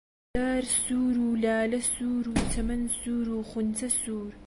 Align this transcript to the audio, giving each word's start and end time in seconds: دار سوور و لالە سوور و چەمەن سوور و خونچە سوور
دار 0.37 0.61
سوور 0.79 1.15
و 1.23 1.29
لالە 1.43 1.79
سوور 1.93 2.25
و 2.33 2.35
چەمەن 2.53 2.83
سوور 2.99 3.27
و 3.37 3.43
خونچە 3.49 3.87
سوور 4.01 4.33